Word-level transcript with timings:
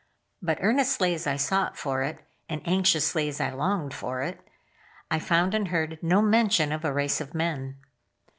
But 0.41 0.57
earnestly 0.61 1.13
as 1.13 1.27
I 1.27 1.35
sought 1.35 1.77
for 1.77 2.01
it, 2.01 2.25
and 2.49 2.63
anxiously 2.67 3.27
as 3.29 3.39
I 3.39 3.51
longed 3.51 3.93
for 3.93 4.23
it, 4.23 4.39
I 5.11 5.19
found 5.19 5.53
and 5.53 5.67
heard 5.67 5.99
no 6.01 6.23
mention 6.23 6.71
of 6.71 6.83
a 6.83 6.91
race 6.91 7.21
of 7.21 7.35
men. 7.35 7.77